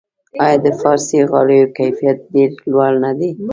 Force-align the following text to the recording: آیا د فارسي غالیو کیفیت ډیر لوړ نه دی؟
آیا 0.43 0.57
د 0.65 0.67
فارسي 0.79 1.19
غالیو 1.31 1.71
کیفیت 1.77 2.17
ډیر 2.33 2.49
لوړ 2.71 2.93
نه 3.03 3.11
دی؟ 3.19 3.29